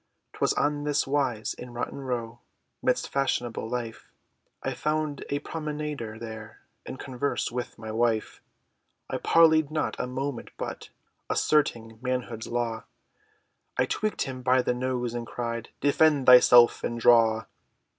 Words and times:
'Twas 0.33 0.51
on 0.53 0.83
this 0.83 1.05
wise, 1.05 1.53
In 1.53 1.73
Rotten 1.73 1.99
Row, 2.01 2.39
Midst 2.81 3.07
fashionable 3.07 3.69
life, 3.69 4.11
I 4.63 4.73
found 4.73 5.23
a 5.29 5.37
promenader 5.41 6.17
there, 6.19 6.59
In 6.87 6.97
converse, 6.97 7.51
with 7.51 7.77
my 7.77 7.91
wife! 7.91 8.41
I 9.11 9.17
parleyed 9.17 9.69
not 9.69 9.95
a 9.99 10.07
moment, 10.07 10.49
but 10.57 10.89
Asserting 11.29 11.99
manhood's 12.01 12.47
law, 12.47 12.85
I 13.77 13.85
tweaked 13.85 14.23
him 14.23 14.41
by 14.41 14.63
the 14.63 14.73
nose, 14.73 15.13
and 15.13 15.27
cried, 15.27 15.69
"Defend 15.81 16.25
thyself 16.25 16.83
and 16.83 16.99
draw!" 16.99 17.45